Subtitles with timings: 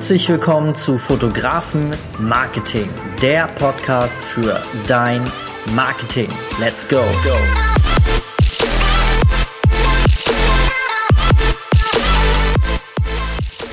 [0.00, 2.88] Herzlich willkommen zu Fotografen Marketing,
[3.20, 5.22] der Podcast für dein
[5.74, 6.30] Marketing.
[6.58, 7.02] Let's go.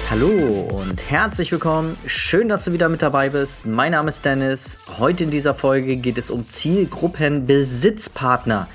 [0.10, 1.96] Hallo und herzlich willkommen.
[2.06, 3.66] Schön, dass du wieder mit dabei bist.
[3.66, 4.78] Mein Name ist Dennis.
[4.98, 8.68] Heute in dieser Folge geht es um Zielgruppenbesitzpartner.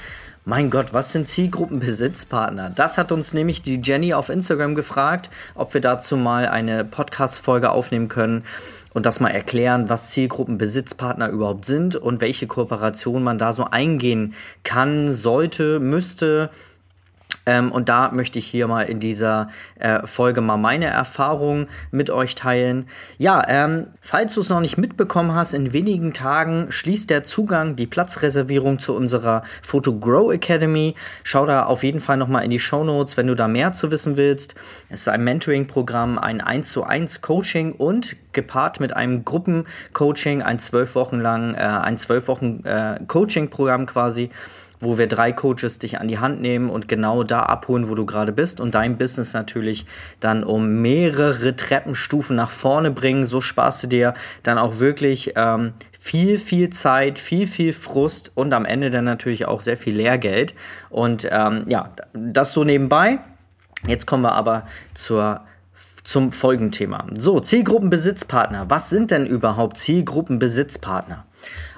[0.44, 2.68] Mein Gott, was sind Zielgruppenbesitzpartner?
[2.68, 7.70] Das hat uns nämlich die Jenny auf Instagram gefragt, ob wir dazu mal eine Podcast-Folge
[7.70, 8.42] aufnehmen können
[8.92, 14.34] und das mal erklären, was Zielgruppenbesitzpartner überhaupt sind und welche Kooperation man da so eingehen
[14.64, 16.50] kann, sollte, müsste
[17.46, 22.10] ähm, und da möchte ich hier mal in dieser äh, Folge mal meine Erfahrungen mit
[22.10, 22.86] euch teilen.
[23.18, 27.76] Ja, ähm, falls du es noch nicht mitbekommen hast, in wenigen Tagen schließt der Zugang,
[27.76, 30.94] die Platzreservierung zu unserer Photo Grow Academy.
[31.24, 33.90] Schau da auf jeden Fall nochmal in die Show Notes, wenn du da mehr zu
[33.90, 34.54] wissen willst.
[34.88, 40.58] Es ist ein Mentoring-Programm, ein 1 zu 1 Coaching und gepaart mit einem Gruppencoaching, ein
[40.58, 44.30] zwölf Wochen lang, äh, ein zwölf Wochen äh, Coaching-Programm quasi
[44.82, 48.04] wo wir drei Coaches dich an die Hand nehmen und genau da abholen, wo du
[48.04, 49.86] gerade bist und dein Business natürlich
[50.20, 53.24] dann um mehrere Treppenstufen nach vorne bringen.
[53.24, 58.52] So sparst du dir dann auch wirklich ähm, viel, viel Zeit, viel, viel Frust und
[58.52, 60.52] am Ende dann natürlich auch sehr viel Lehrgeld.
[60.90, 63.20] Und ähm, ja, das so nebenbei.
[63.86, 65.42] Jetzt kommen wir aber zur
[66.04, 67.06] zum Folgenthema.
[67.16, 68.68] So, Zielgruppenbesitzpartner.
[68.68, 71.24] Was sind denn überhaupt Zielgruppenbesitzpartner?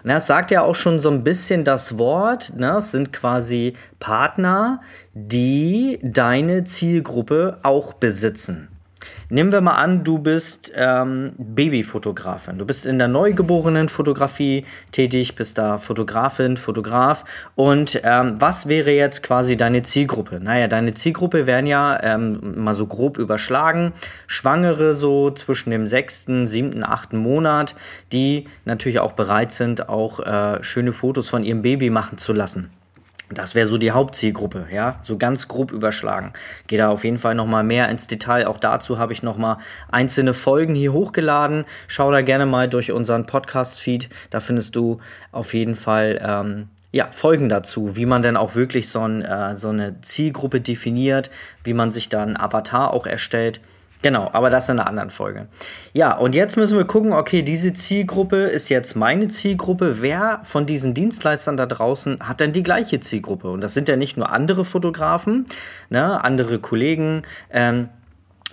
[0.06, 2.76] Na, es sagt ja auch schon so ein bisschen das Wort, ne?
[2.76, 4.82] es sind quasi Partner,
[5.14, 8.73] die deine Zielgruppe auch besitzen.
[9.28, 12.58] Nehmen wir mal an, du bist ähm, Babyfotografin.
[12.58, 17.24] Du bist in der Neugeborenenfotografie tätig, bist da Fotografin, Fotograf.
[17.54, 20.40] Und ähm, was wäre jetzt quasi deine Zielgruppe?
[20.40, 23.92] Naja, deine Zielgruppe wären ja ähm, mal so grob überschlagen.
[24.26, 27.74] Schwangere so zwischen dem sechsten, siebten, achten Monat,
[28.12, 32.70] die natürlich auch bereit sind, auch äh, schöne Fotos von ihrem Baby machen zu lassen.
[33.34, 36.32] Das wäre so die Hauptzielgruppe, ja, so ganz grob überschlagen.
[36.66, 38.46] Gehe da auf jeden Fall nochmal mehr ins Detail.
[38.46, 39.58] Auch dazu habe ich nochmal
[39.90, 41.64] einzelne Folgen hier hochgeladen.
[41.88, 44.08] Schau da gerne mal durch unseren Podcast-Feed.
[44.30, 44.98] Da findest du
[45.32, 49.56] auf jeden Fall ähm, ja, Folgen dazu, wie man denn auch wirklich so, ein, äh,
[49.56, 51.28] so eine Zielgruppe definiert,
[51.64, 53.60] wie man sich da einen Avatar auch erstellt.
[54.04, 55.48] Genau, aber das in einer anderen Folge.
[55.94, 60.02] Ja, und jetzt müssen wir gucken, okay, diese Zielgruppe ist jetzt meine Zielgruppe.
[60.02, 63.50] Wer von diesen Dienstleistern da draußen hat denn die gleiche Zielgruppe?
[63.50, 65.46] Und das sind ja nicht nur andere Fotografen,
[65.88, 67.88] ne, andere Kollegen, ähm,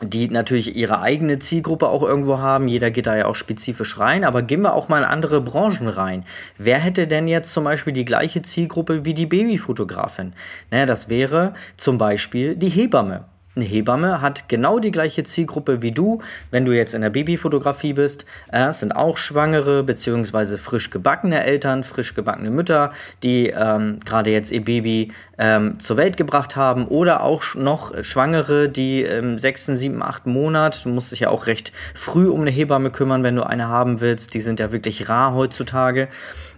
[0.02, 2.70] die natürlich ihre eigene Zielgruppe auch irgendwo haben.
[2.70, 5.90] Jeder geht da ja auch spezifisch rein, aber gehen wir auch mal in andere Branchen
[5.90, 6.24] rein.
[6.60, 10.32] Wer hätte denn jetzt zum Beispiel die gleiche Zielgruppe wie die Babyfotografin?
[10.70, 13.26] Naja, das wäre zum Beispiel die Hebamme.
[13.54, 17.92] Eine Hebamme hat genau die gleiche Zielgruppe wie du, wenn du jetzt in der Babyfotografie
[17.92, 18.26] bist.
[18.50, 20.58] Äh, es sind auch schwangere bzw.
[20.58, 26.16] frisch gebackene Eltern, frisch gebackene Mütter, die ähm, gerade jetzt ihr Baby ähm, zur Welt
[26.16, 31.20] gebracht haben oder auch noch Schwangere, die im sechsten, siebten, achten Monat, du musst dich
[31.22, 34.34] ja auch recht früh um eine Hebamme kümmern, wenn du eine haben willst.
[34.34, 36.08] Die sind ja wirklich rar heutzutage.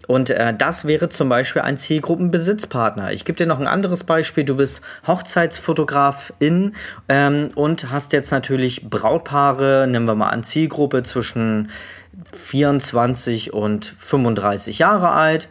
[0.08, 3.14] Und äh, das wäre zum Beispiel ein Zielgruppenbesitzpartner.
[3.14, 4.44] Ich gebe dir noch ein anderes Beispiel.
[4.44, 6.76] Du bist Hochzeitsfotografin
[7.10, 11.70] ähm, und hast jetzt natürlich Brautpaare, nehmen wir mal an Zielgruppe zwischen
[12.34, 15.48] 24 und 35 Jahre alt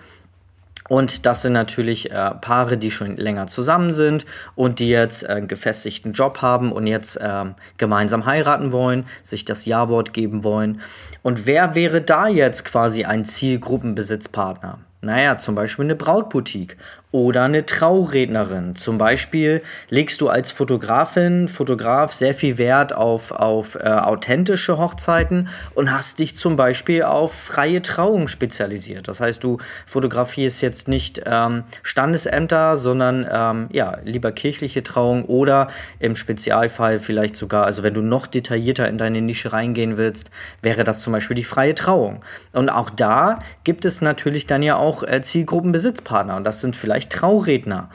[0.89, 5.29] und das sind natürlich äh, Paare, die schon länger zusammen sind und die jetzt äh,
[5.29, 7.45] einen gefestigten Job haben und jetzt äh,
[7.77, 10.81] gemeinsam heiraten wollen, sich das Ja-Wort geben wollen.
[11.23, 14.79] Und wer wäre da jetzt quasi ein Zielgruppenbesitzpartner?
[15.01, 16.77] Naja, zum Beispiel eine Brautboutique
[17.13, 18.75] oder eine Traurednerin.
[18.75, 25.49] Zum Beispiel legst du als Fotografin, Fotograf sehr viel Wert auf, auf äh, authentische Hochzeiten
[25.75, 29.09] und hast dich zum Beispiel auf freie Trauung spezialisiert.
[29.09, 35.69] Das heißt, du fotografierst jetzt nicht ähm, Standesämter, sondern ähm, ja, lieber kirchliche Trauung oder
[35.99, 40.31] im Spezialfall vielleicht sogar, also wenn du noch detaillierter in deine Nische reingehen willst,
[40.63, 42.25] wäre das zum Beispiel die freie Trauung.
[42.53, 47.02] Und auch da gibt es natürlich dann ja auch äh, Zielgruppenbesitzpartner und das sind vielleicht
[47.03, 47.89] vielleicht Trauredner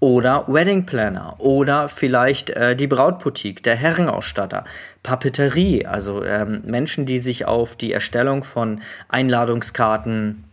[0.00, 4.64] oder Wedding Planner oder vielleicht äh, die Brautboutique, der Herrenausstatter,
[5.02, 10.44] Papeterie, also ähm, Menschen, die sich auf die Erstellung von Einladungskarten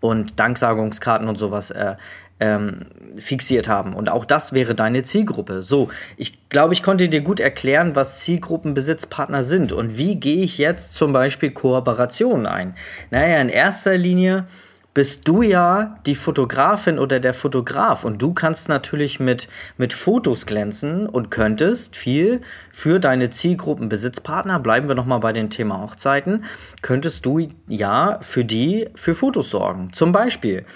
[0.00, 1.96] und Danksagungskarten und sowas äh,
[2.38, 2.86] ähm,
[3.18, 3.94] fixiert haben.
[3.94, 5.62] Und auch das wäre deine Zielgruppe.
[5.62, 10.58] So, ich glaube, ich konnte dir gut erklären, was Zielgruppenbesitzpartner sind und wie gehe ich
[10.58, 12.74] jetzt zum Beispiel Kooperationen ein.
[13.10, 14.46] Naja, in erster Linie
[14.94, 19.48] bist du ja die Fotografin oder der Fotograf und du kannst natürlich mit,
[19.78, 25.80] mit Fotos glänzen und könntest viel für deine Zielgruppenbesitzpartner, bleiben wir nochmal bei dem Thema
[25.80, 26.44] Hochzeiten,
[26.82, 29.92] könntest du ja für die für Fotos sorgen.
[29.92, 30.66] Zum Beispiel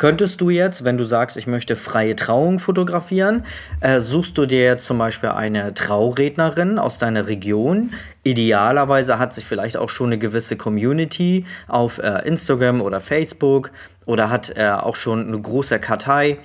[0.00, 3.44] Könntest du jetzt, wenn du sagst, ich möchte freie Trauung fotografieren,
[3.80, 7.92] äh, suchst du dir jetzt zum Beispiel eine Traurednerin aus deiner Region.
[8.22, 13.72] Idealerweise hat sich vielleicht auch schon eine gewisse Community auf äh, Instagram oder Facebook
[14.06, 16.38] oder hat äh, auch schon eine große Kartei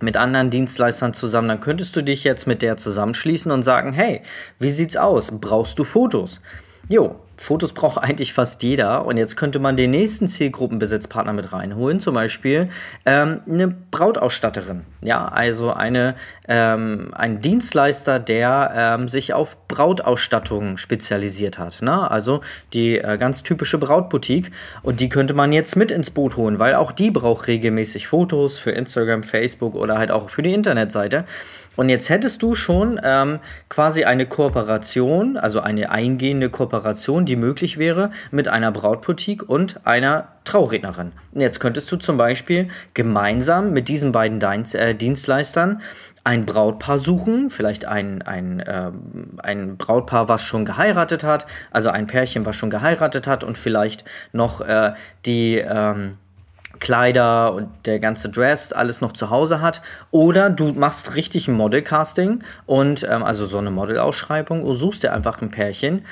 [0.00, 4.22] mit anderen Dienstleistern zusammen, dann könntest du dich jetzt mit der zusammenschließen und sagen, hey,
[4.58, 5.30] wie sieht's aus?
[5.38, 6.40] Brauchst du Fotos?
[6.88, 9.06] Jo, Fotos braucht eigentlich fast jeder.
[9.06, 12.68] Und jetzt könnte man den nächsten Zielgruppenbesitzpartner mit reinholen, zum Beispiel
[13.06, 14.82] ähm, eine Brautausstatterin.
[15.00, 16.16] Ja, also eine,
[16.48, 21.80] ähm, ein Dienstleister, der ähm, sich auf Brautausstattung spezialisiert hat.
[21.80, 22.10] Ne?
[22.10, 22.40] Also
[22.72, 24.50] die äh, ganz typische Brautboutique.
[24.82, 28.58] Und die könnte man jetzt mit ins Boot holen, weil auch die braucht regelmäßig Fotos
[28.58, 31.24] für Instagram, Facebook oder halt auch für die Internetseite.
[31.78, 33.38] Und jetzt hättest du schon ähm,
[33.68, 40.28] quasi eine Kooperation, also eine eingehende Kooperation, die möglich wäre mit einer Brautboutique und einer
[40.44, 41.12] Traurednerin.
[41.32, 45.82] Jetzt könntest du zum Beispiel gemeinsam mit diesen beiden äh, Dienstleistern
[46.24, 48.90] ein Brautpaar suchen, vielleicht ein, ein, äh,
[49.38, 54.04] ein Brautpaar, was schon geheiratet hat, also ein Pärchen, was schon geheiratet hat und vielleicht
[54.32, 54.92] noch äh,
[55.24, 55.58] die...
[55.58, 56.18] Ähm,
[56.80, 59.82] Kleider und der ganze Dress alles noch zu Hause hat.
[60.10, 65.12] Oder du machst richtig ein Modelcasting und ähm, also so eine Modelausschreibung und suchst dir
[65.12, 66.04] einfach ein Pärchen.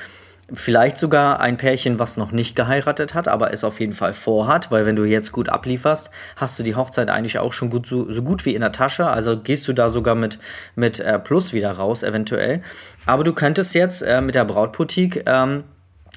[0.52, 4.70] Vielleicht sogar ein Pärchen, was noch nicht geheiratet hat, aber es auf jeden Fall vorhat,
[4.70, 8.12] weil wenn du jetzt gut ablieferst, hast du die Hochzeit eigentlich auch schon gut, so,
[8.12, 9.08] so gut wie in der Tasche.
[9.08, 10.38] Also gehst du da sogar mit,
[10.76, 12.62] mit äh, Plus wieder raus, eventuell.
[13.06, 15.64] Aber du könntest jetzt äh, mit der Brautboutique ähm,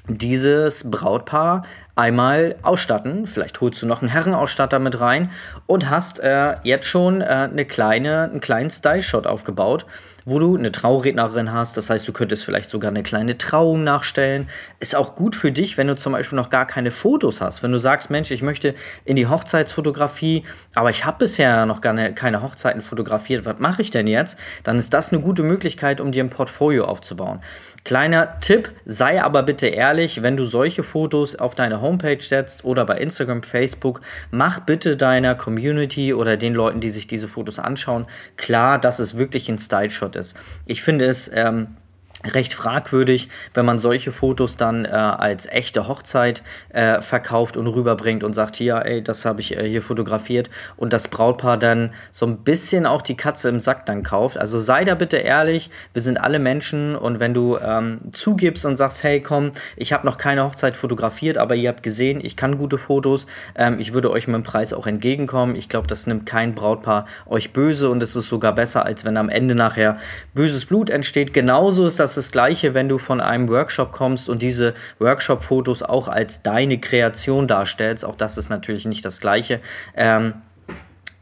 [0.06, 1.64] dieses Brautpaar
[1.96, 3.26] einmal ausstatten.
[3.26, 5.30] Vielleicht holst du noch einen Herrenausstatter mit rein
[5.66, 9.86] und hast äh, jetzt schon äh, eine kleine, einen kleinen Style-Shot aufgebaut,
[10.24, 11.76] wo du eine Traurednerin hast.
[11.76, 14.48] Das heißt, du könntest vielleicht sogar eine kleine Trauung nachstellen.
[14.78, 17.62] Ist auch gut für dich, wenn du zum Beispiel noch gar keine Fotos hast.
[17.62, 20.44] Wenn du sagst, Mensch, ich möchte in die Hochzeitsfotografie,
[20.74, 23.44] aber ich habe bisher noch gar ne, keine Hochzeiten fotografiert.
[23.44, 24.38] Was mache ich denn jetzt?
[24.62, 27.40] Dann ist das eine gute Möglichkeit, um dir ein Portfolio aufzubauen.
[27.84, 32.84] Kleiner Tipp, sei aber bitte ehrlich, wenn du solche Fotos auf deine Homepage setzt oder
[32.86, 34.00] bei Instagram, Facebook,
[34.30, 38.06] mach bitte deiner Community oder den Leuten, die sich diese Fotos anschauen,
[38.36, 40.36] klar, dass es wirklich ein Style-Shot ist.
[40.66, 41.76] Ich finde es ähm,
[42.24, 48.22] recht fragwürdig, wenn man solche Fotos dann äh, als echte Hochzeit äh, verkauft und rüberbringt
[48.22, 52.26] und sagt, hier, ey, das habe ich äh, hier fotografiert und das Brautpaar dann so
[52.26, 54.36] ein bisschen auch die Katze im Sack dann kauft.
[54.36, 58.76] Also sei da bitte ehrlich, wir sind alle Menschen und wenn du ähm, zugibst und
[58.76, 62.58] sagst, hey, komm, ich habe noch keine Hochzeit fotografiert, aber ihr habt gesehen, ich kann
[62.58, 65.56] gute Fotos, ähm, ich würde euch mit dem Preis auch entgegenkommen.
[65.56, 69.16] Ich glaube, das nimmt kein Brautpaar euch böse und es ist sogar besser, als wenn
[69.16, 69.96] am Ende nachher
[70.34, 71.32] böses Blut entsteht.
[71.32, 75.82] Genauso ist das das das Gleiche, wenn du von einem Workshop kommst und diese Workshop-Fotos
[75.82, 78.04] auch als deine Kreation darstellst.
[78.04, 79.60] Auch das ist natürlich nicht das Gleiche.
[79.96, 80.34] Ähm,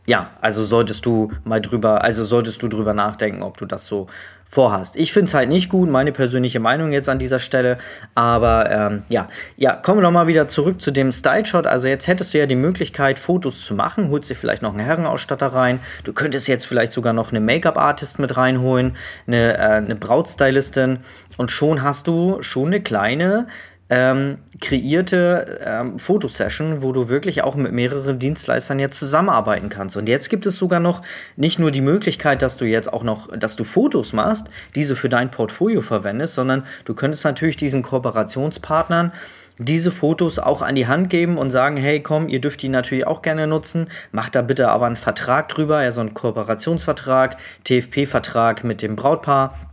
[0.07, 4.07] ja, also solltest du mal drüber, also solltest du drüber nachdenken, ob du das so
[4.49, 4.97] vorhast.
[4.97, 7.79] Ich finde es halt nicht gut, meine persönliche Meinung jetzt an dieser Stelle.
[8.15, 11.67] Aber ähm, ja, ja, kommen wir nochmal wieder zurück zu dem Style Shot.
[11.67, 14.85] Also jetzt hättest du ja die Möglichkeit, Fotos zu machen, holst dir vielleicht noch einen
[14.85, 15.81] Herrenausstatter rein.
[16.05, 18.97] Du könntest jetzt vielleicht sogar noch eine Make-up-Artist mit reinholen,
[19.27, 21.01] eine, äh, eine Brautstylistin
[21.37, 23.47] und schon hast du schon eine kleine
[23.91, 29.97] ähm, kreierte ähm, Fotosession, wo du wirklich auch mit mehreren Dienstleistern jetzt zusammenarbeiten kannst.
[29.97, 31.03] Und jetzt gibt es sogar noch
[31.37, 35.09] nicht nur die Möglichkeit, dass du jetzt auch noch, dass du Fotos machst, diese für
[35.09, 39.13] dein Portfolio verwendest, sondern du könntest natürlich diesen Kooperationspartnern
[39.61, 43.07] diese Fotos auch an die Hand geben und sagen, hey, komm, ihr dürft die natürlich
[43.09, 48.63] auch gerne nutzen, macht da bitte aber einen Vertrag drüber, ja, so einen Kooperationsvertrag, TFP-Vertrag
[48.63, 49.68] mit dem Brautpaar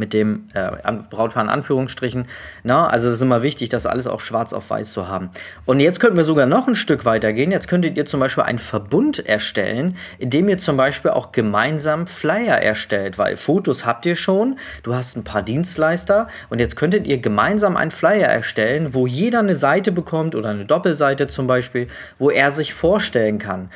[0.00, 0.70] mit dem äh,
[1.10, 2.26] Brautpaar in Anführungsstrichen.
[2.64, 5.30] Na, also es ist immer wichtig, das alles auch schwarz auf weiß zu haben.
[5.66, 7.52] Und jetzt könnten wir sogar noch ein Stück weiter gehen.
[7.52, 12.56] Jetzt könntet ihr zum Beispiel einen Verbund erstellen, indem ihr zum Beispiel auch gemeinsam Flyer
[12.56, 17.18] erstellt, weil Fotos habt ihr schon, du hast ein paar Dienstleister und jetzt könntet ihr
[17.18, 21.88] gemeinsam einen Flyer erstellen, wo jeder eine Seite bekommt oder eine Doppelseite zum Beispiel,
[22.18, 23.70] wo er sich vorstellen kann.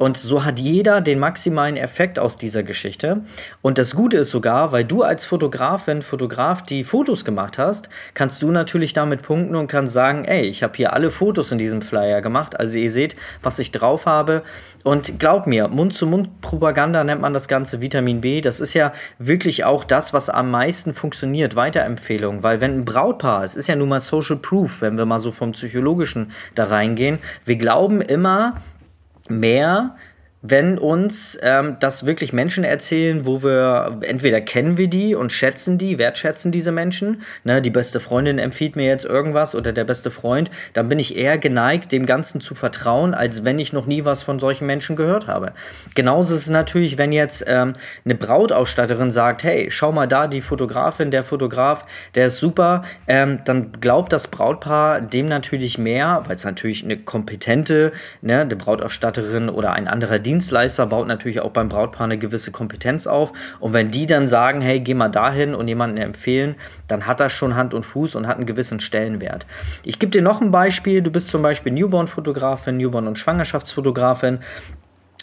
[0.00, 3.20] Und so hat jeder den maximalen Effekt aus dieser Geschichte.
[3.60, 8.40] Und das Gute ist sogar, weil du als Fotografin, Fotograf die Fotos gemacht hast, kannst
[8.40, 11.82] du natürlich damit punkten und kannst sagen, ey, ich habe hier alle Fotos in diesem
[11.82, 12.58] Flyer gemacht.
[12.58, 14.42] Also ihr seht, was ich drauf habe.
[14.84, 18.40] Und glaub mir, Mund-zu-Mund-Propaganda nennt man das Ganze Vitamin B.
[18.40, 21.56] Das ist ja wirklich auch das, was am meisten funktioniert.
[21.56, 22.42] Weiterempfehlung.
[22.42, 25.30] Weil wenn ein Brautpaar, es ist ja nun mal Social Proof, wenn wir mal so
[25.30, 28.54] vom Psychologischen da reingehen, wir glauben immer,
[29.30, 29.94] mehr
[30.42, 35.76] wenn uns ähm, das wirklich Menschen erzählen, wo wir entweder kennen wir die und schätzen
[35.76, 40.10] die, wertschätzen diese Menschen, ne, die beste Freundin empfiehlt mir jetzt irgendwas oder der beste
[40.10, 44.06] Freund, dann bin ich eher geneigt, dem Ganzen zu vertrauen, als wenn ich noch nie
[44.06, 45.52] was von solchen Menschen gehört habe.
[45.94, 47.74] Genauso ist es natürlich, wenn jetzt ähm,
[48.06, 53.40] eine Brautausstatterin sagt, hey, schau mal da, die Fotografin, der Fotograf, der ist super, ähm,
[53.44, 57.92] dann glaubt das Brautpaar dem natürlich mehr, weil es natürlich eine kompetente,
[58.22, 62.52] ne, eine Brautausstatterin oder ein anderer Dienst Dienstleister baut natürlich auch beim Brautpaar eine gewisse
[62.52, 63.32] Kompetenz auf.
[63.58, 66.54] Und wenn die dann sagen, hey, geh mal dahin und jemanden empfehlen,
[66.86, 69.44] dann hat das schon Hand und Fuß und hat einen gewissen Stellenwert.
[69.84, 71.02] Ich gebe dir noch ein Beispiel.
[71.02, 74.38] Du bist zum Beispiel Newborn-Fotografin, Newborn- und Schwangerschaftsfotografin.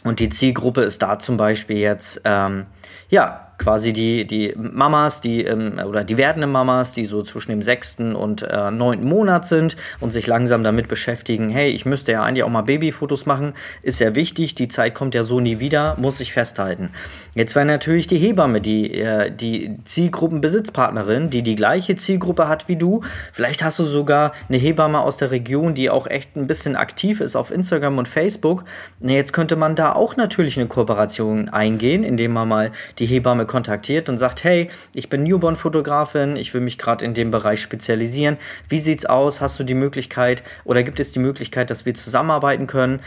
[0.04, 2.66] Und die Zielgruppe ist da zum Beispiel jetzt, ähm,
[3.10, 7.62] ja, quasi die, die Mamas, die ähm, oder die werdenden Mamas, die so zwischen dem
[7.62, 12.24] sechsten und äh, neunten Monat sind und sich langsam damit beschäftigen, hey, ich müsste ja
[12.24, 15.96] eigentlich auch mal Babyfotos machen, ist ja wichtig, die Zeit kommt ja so nie wieder,
[16.00, 16.92] muss ich festhalten.
[17.34, 22.76] Jetzt wäre natürlich die Hebamme, die, äh, die Zielgruppenbesitzpartnerin, die die gleiche Zielgruppe hat wie
[22.76, 23.02] du.
[23.34, 27.22] Vielleicht hast du sogar eine Hebamme aus der Region, die auch echt ein bisschen aktiv
[27.22, 28.66] ist auf Instagram und Facebook.
[29.00, 34.10] Jetzt könnte man da auch natürlich eine Kooperation eingehen, indem man mal die Hebamme kontaktiert
[34.10, 38.38] und sagt, hey, ich bin Newborn-Fotografin, ich will mich gerade in dem Bereich spezialisieren.
[38.70, 39.42] Wie sieht's aus?
[39.42, 43.00] Hast du die Möglichkeit oder gibt es die Möglichkeit, dass wir zusammenarbeiten können?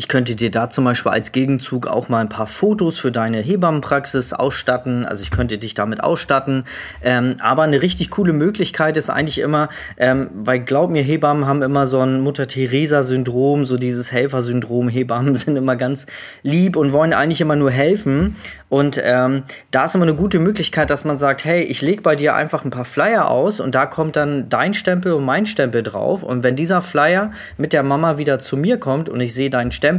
[0.00, 3.42] Ich könnte dir da zum Beispiel als Gegenzug auch mal ein paar Fotos für deine
[3.42, 5.04] Hebammenpraxis ausstatten.
[5.04, 6.64] Also ich könnte dich damit ausstatten.
[7.02, 11.60] Ähm, aber eine richtig coole Möglichkeit ist eigentlich immer, ähm, weil glaub mir, Hebammen haben
[11.60, 14.88] immer so ein Mutter-Theresa-Syndrom, so dieses Helfersyndrom.
[14.88, 16.06] Hebammen sind immer ganz
[16.42, 18.36] lieb und wollen eigentlich immer nur helfen.
[18.70, 22.16] Und ähm, da ist immer eine gute Möglichkeit, dass man sagt, hey, ich lege bei
[22.16, 25.82] dir einfach ein paar Flyer aus und da kommt dann dein Stempel und mein Stempel
[25.82, 26.22] drauf.
[26.22, 29.72] Und wenn dieser Flyer mit der Mama wieder zu mir kommt und ich sehe deinen
[29.72, 29.89] Stempel,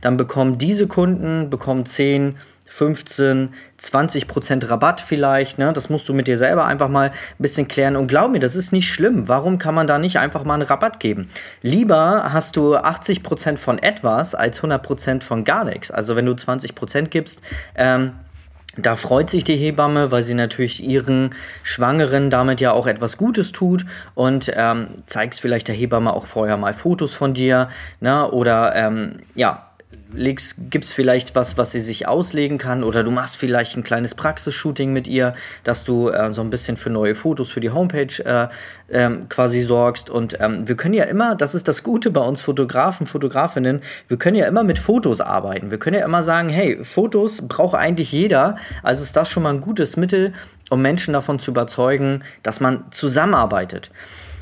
[0.00, 2.36] dann bekommen diese Kunden bekommen 10,
[2.68, 5.58] 15, 20 Prozent Rabatt vielleicht.
[5.58, 5.72] Ne?
[5.72, 7.96] Das musst du mit dir selber einfach mal ein bisschen klären.
[7.96, 9.26] Und glaub mir, das ist nicht schlimm.
[9.26, 11.28] Warum kann man da nicht einfach mal einen Rabatt geben?
[11.62, 15.90] Lieber hast du 80 Prozent von etwas als 100 Prozent von gar nichts.
[15.90, 17.40] Also wenn du 20 Prozent gibst,
[17.74, 18.12] ähm,
[18.78, 23.52] da freut sich die Hebamme, weil sie natürlich ihren Schwangeren damit ja auch etwas Gutes
[23.52, 27.68] tut und ähm, zeigst vielleicht der Hebamme auch vorher mal Fotos von dir,
[28.00, 28.30] ne?
[28.30, 29.67] Oder ähm, ja,
[30.14, 34.14] gibt es vielleicht was, was sie sich auslegen kann oder du machst vielleicht ein kleines
[34.14, 35.34] Praxisshooting mit ihr,
[35.64, 38.48] dass du äh, so ein bisschen für neue Fotos für die Homepage äh,
[38.90, 40.08] ähm, quasi sorgst.
[40.08, 44.16] Und ähm, wir können ja immer, das ist das Gute bei uns Fotografen, Fotografinnen, wir
[44.16, 45.70] können ja immer mit Fotos arbeiten.
[45.70, 48.56] Wir können ja immer sagen, hey, Fotos braucht eigentlich jeder.
[48.82, 50.32] Also ist das schon mal ein gutes Mittel,
[50.70, 53.90] um Menschen davon zu überzeugen, dass man zusammenarbeitet.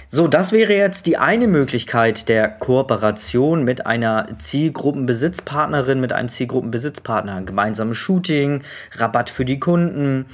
[0.09, 7.43] So, das wäre jetzt die eine Möglichkeit der Kooperation mit einer Zielgruppenbesitzpartnerin, mit einem Zielgruppenbesitzpartner.
[7.43, 10.27] Gemeinsames Shooting, Rabatt für die Kunden,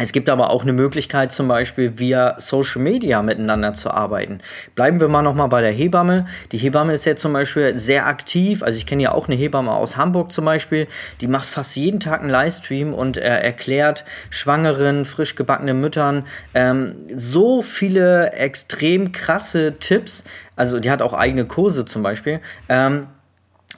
[0.00, 4.38] es gibt aber auch eine Möglichkeit, zum Beispiel via Social Media miteinander zu arbeiten.
[4.76, 6.26] Bleiben wir mal nochmal bei der Hebamme.
[6.52, 8.62] Die Hebamme ist ja zum Beispiel sehr aktiv.
[8.62, 10.86] Also ich kenne ja auch eine Hebamme aus Hamburg zum Beispiel.
[11.20, 16.94] Die macht fast jeden Tag einen Livestream und äh, erklärt schwangeren, frisch gebackenen Müttern ähm,
[17.16, 20.22] so viele extrem krasse Tipps.
[20.54, 22.38] Also die hat auch eigene Kurse zum Beispiel.
[22.68, 23.08] Ähm,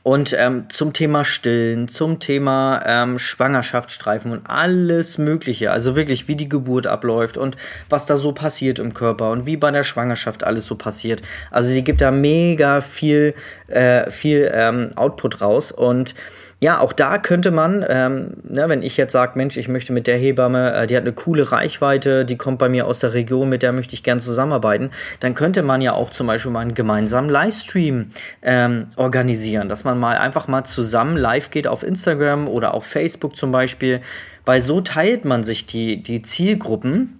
[0.02, 5.71] und ähm, zum Thema Stillen, zum Thema ähm, Schwangerschaftsstreifen und alles Mögliche.
[5.71, 7.57] Also wirklich, wie die Geburt abläuft und
[7.88, 11.23] was da so passiert im Körper und wie bei der Schwangerschaft alles so passiert.
[11.50, 13.35] Also die gibt da mega viel,
[13.66, 16.14] äh, viel ähm, Output raus und
[16.62, 20.07] ja, auch da könnte man, ähm, ne, wenn ich jetzt sage, Mensch, ich möchte mit
[20.07, 23.49] der Hebamme, äh, die hat eine coole Reichweite, die kommt bei mir aus der Region,
[23.49, 24.90] mit der möchte ich gern zusammenarbeiten,
[25.21, 28.11] dann könnte man ja auch zum Beispiel mal einen gemeinsamen Livestream
[28.43, 33.37] ähm, organisieren, dass man mal einfach mal zusammen live geht auf Instagram oder auf Facebook
[33.37, 34.02] zum Beispiel,
[34.45, 37.20] weil so teilt man sich die, die Zielgruppen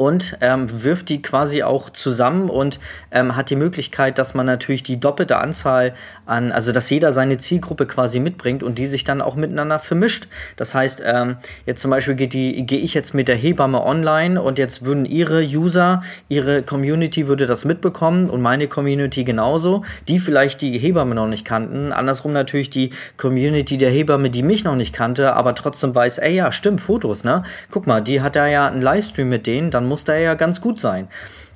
[0.00, 2.80] und ähm, wirft die quasi auch zusammen und
[3.10, 5.92] ähm, hat die Möglichkeit, dass man natürlich die doppelte Anzahl
[6.24, 10.26] an, also dass jeder seine Zielgruppe quasi mitbringt und die sich dann auch miteinander vermischt.
[10.56, 14.86] Das heißt, ähm, jetzt zum Beispiel gehe ich jetzt mit der Hebamme online und jetzt
[14.86, 20.78] würden ihre User, ihre Community würde das mitbekommen und meine Community genauso, die vielleicht die
[20.78, 21.92] Hebamme noch nicht kannten.
[21.92, 26.36] Andersrum natürlich die Community der Hebamme, die mich noch nicht kannte, aber trotzdem weiß, ey
[26.36, 27.42] ja, stimmt, Fotos, ne?
[27.70, 30.62] Guck mal, die hat da ja einen Livestream mit denen, dann muss da ja ganz
[30.62, 31.08] gut sein.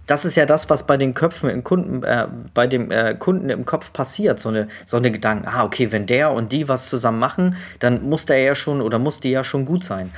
[0.06, 3.48] Das ist ja das, was bei den Köpfen im Kunden, äh, bei dem äh, Kunden
[3.48, 4.38] im Kopf passiert.
[4.38, 8.02] So eine, so eine Gedanken, ah, okay, wenn der und die was zusammen machen, dann
[8.02, 10.12] muss der ja schon oder muss die ja schon gut sein.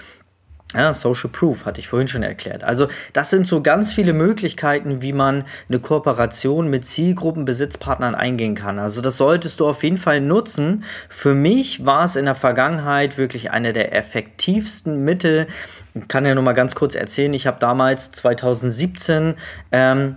[0.76, 2.62] Ja, Social Proof hatte ich vorhin schon erklärt.
[2.62, 8.78] Also das sind so ganz viele Möglichkeiten, wie man eine Kooperation mit Zielgruppenbesitzpartnern eingehen kann.
[8.78, 10.84] Also das solltest du auf jeden Fall nutzen.
[11.08, 15.46] Für mich war es in der Vergangenheit wirklich eine der effektivsten Mittel.
[15.94, 19.34] Ich kann ja nur mal ganz kurz erzählen, ich habe damals 2017
[19.72, 20.16] ähm,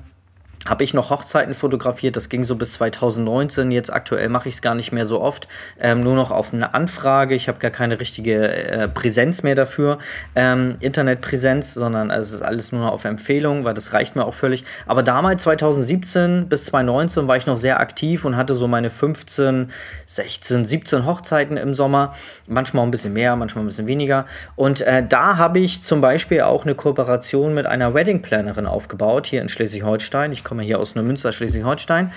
[0.70, 2.16] habe ich noch Hochzeiten fotografiert.
[2.16, 3.72] Das ging so bis 2019.
[3.72, 5.48] Jetzt aktuell mache ich es gar nicht mehr so oft.
[5.80, 7.34] Ähm, nur noch auf eine Anfrage.
[7.34, 9.98] Ich habe gar keine richtige äh, Präsenz mehr dafür.
[10.36, 14.26] Ähm, Internetpräsenz, sondern also es ist alles nur noch auf Empfehlung, weil das reicht mir
[14.26, 14.64] auch völlig.
[14.86, 19.72] Aber damals, 2017 bis 2019, war ich noch sehr aktiv und hatte so meine 15,
[20.06, 22.14] 16, 17 Hochzeiten im Sommer.
[22.48, 24.26] Manchmal ein bisschen mehr, manchmal ein bisschen weniger.
[24.56, 29.26] Und äh, da habe ich zum Beispiel auch eine Kooperation mit einer Wedding Plannerin aufgebaut,
[29.26, 30.32] hier in Schleswig-Holstein.
[30.32, 32.12] Ich komme hier aus Neumünster, Schleswig-Holstein.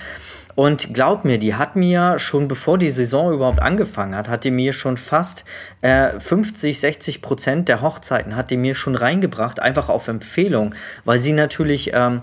[0.55, 4.51] Und glaub mir, die hat mir schon bevor die Saison überhaupt angefangen hat, hat die
[4.51, 5.45] mir schon fast
[5.81, 11.17] äh, 50, 60 Prozent der Hochzeiten hat die mir schon reingebracht, einfach auf Empfehlung, weil
[11.17, 12.21] sie natürlich ähm,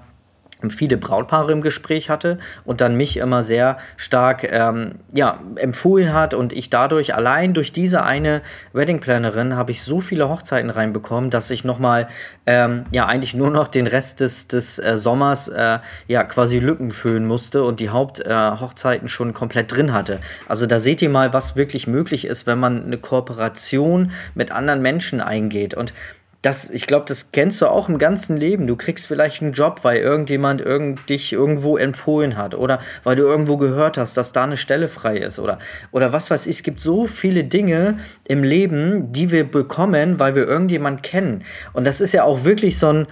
[0.69, 6.35] viele Brautpaare im Gespräch hatte und dann mich immer sehr stark ähm, ja, empfohlen hat
[6.35, 8.43] und ich dadurch allein durch diese eine
[8.75, 12.09] Weddingplanerin habe ich so viele Hochzeiten reinbekommen, dass ich nochmal
[12.47, 16.91] ähm, ja eigentlich nur noch den Rest des, des äh, Sommers äh, ja quasi Lücken
[16.91, 20.19] füllen musste und die Haupthochzeiten äh, schon komplett drin hatte.
[20.49, 24.83] Also da seht ihr mal, was wirklich möglich ist, wenn man eine Kooperation mit anderen
[24.83, 25.95] Menschen eingeht und
[26.43, 28.67] das, ich glaube, das kennst du auch im ganzen Leben.
[28.67, 33.25] Du kriegst vielleicht einen Job, weil irgendjemand irgend, dich irgendwo empfohlen hat oder weil du
[33.25, 35.59] irgendwo gehört hast, dass da eine Stelle frei ist oder,
[35.93, 36.57] oder was weiß ich.
[36.57, 41.45] Es gibt so viele Dinge im Leben, die wir bekommen, weil wir irgendjemand kennen.
[41.75, 43.07] Und das ist ja auch wirklich so ein,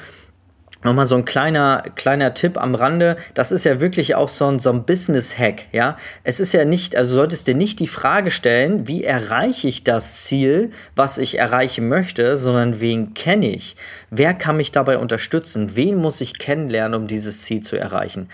[0.85, 3.17] Nochmal so ein kleiner, kleiner Tipp am Rande.
[3.35, 5.97] Das ist ja wirklich auch so ein, so ein Business-Hack, ja.
[6.23, 10.23] Es ist ja nicht, also solltest dir nicht die Frage stellen, wie erreiche ich das
[10.23, 13.75] Ziel, was ich erreichen möchte, sondern wen kenne ich?
[14.11, 15.75] Wer kann mich dabei unterstützen?
[15.75, 18.29] Wen muss ich kennenlernen, um dieses Ziel zu erreichen?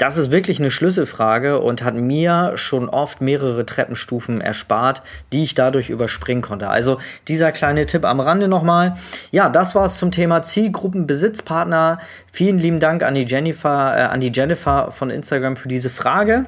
[0.00, 5.54] Das ist wirklich eine Schlüsselfrage und hat mir schon oft mehrere Treppenstufen erspart, die ich
[5.54, 6.70] dadurch überspringen konnte.
[6.70, 8.94] Also dieser kleine Tipp am Rande nochmal.
[9.30, 11.98] Ja, das war es zum Thema Zielgruppenbesitzpartner.
[12.32, 16.46] Vielen lieben Dank an die Jennifer, äh, an die Jennifer von Instagram für diese Frage.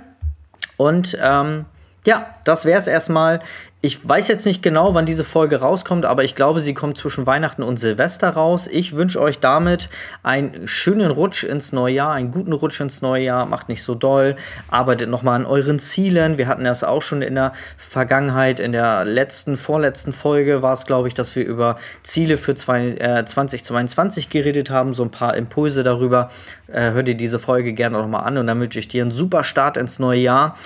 [0.79, 1.66] Und ähm,
[2.07, 3.40] ja, das wäre es erstmal.
[3.85, 7.27] Ich weiß jetzt nicht genau, wann diese Folge rauskommt, aber ich glaube, sie kommt zwischen
[7.27, 8.68] Weihnachten und Silvester raus.
[8.68, 9.88] Ich wünsche euch damit
[10.23, 13.45] einen schönen Rutsch ins neue Jahr, einen guten Rutsch ins neue Jahr.
[13.45, 14.37] Macht nicht so doll,
[14.68, 16.38] arbeitet nochmal an euren Zielen.
[16.38, 20.87] Wir hatten das auch schon in der Vergangenheit, in der letzten, vorletzten Folge war es,
[20.87, 24.95] glaube ich, dass wir über Ziele für zwei, äh, 2022 geredet haben.
[24.95, 26.31] So ein paar Impulse darüber.
[26.68, 29.42] Äh, hör dir diese Folge gerne nochmal an und dann wünsche ich dir einen super
[29.42, 30.57] Start ins neue Jahr.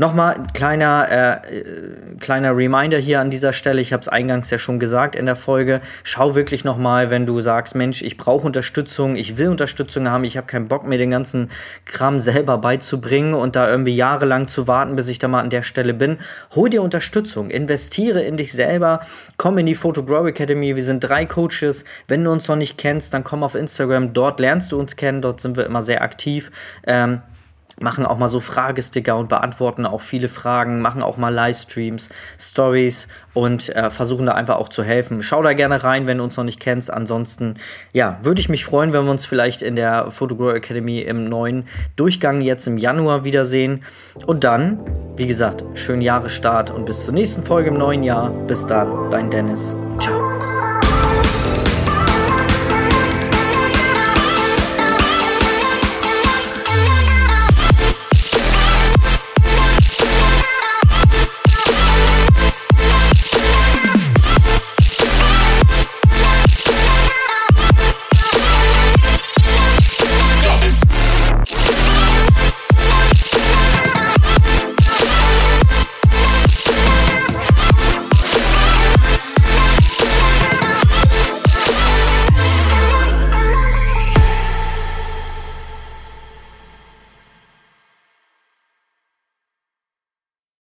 [0.00, 3.82] Nochmal ein kleiner, äh, äh, kleiner Reminder hier an dieser Stelle.
[3.82, 5.82] Ich habe es eingangs ja schon gesagt in der Folge.
[6.04, 10.38] Schau wirklich nochmal, wenn du sagst, Mensch, ich brauche Unterstützung, ich will Unterstützung haben, ich
[10.38, 11.50] habe keinen Bock mir den ganzen
[11.84, 15.62] Kram selber beizubringen und da irgendwie jahrelang zu warten, bis ich da mal an der
[15.62, 16.16] Stelle bin.
[16.54, 19.00] Hol dir Unterstützung, investiere in dich selber,
[19.36, 20.76] komm in die Photo Grow Academy.
[20.76, 21.84] Wir sind drei Coaches.
[22.08, 24.14] Wenn du uns noch nicht kennst, dann komm auf Instagram.
[24.14, 25.20] Dort lernst du uns kennen.
[25.20, 26.50] Dort sind wir immer sehr aktiv.
[26.86, 27.20] Ähm,
[27.80, 33.08] machen auch mal so Fragesticker und beantworten auch viele Fragen, machen auch mal Livestreams, Stories
[33.34, 35.22] und äh, versuchen da einfach auch zu helfen.
[35.22, 36.92] Schau da gerne rein, wenn du uns noch nicht kennst.
[36.92, 37.54] Ansonsten,
[37.92, 41.64] ja, würde ich mich freuen, wenn wir uns vielleicht in der Photogrow Academy im neuen
[41.96, 43.82] Durchgang jetzt im Januar wiedersehen.
[44.26, 44.80] Und dann,
[45.16, 48.30] wie gesagt, schönen Jahresstart und bis zur nächsten Folge im neuen Jahr.
[48.30, 49.74] Bis dann, dein Dennis.
[49.98, 50.39] Ciao.